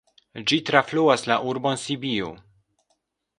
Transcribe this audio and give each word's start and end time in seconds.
Ĝi 0.51 0.57
trafluas 0.69 1.25
la 1.33 1.37
urbon 1.51 1.79
Sibiu. 1.83 2.31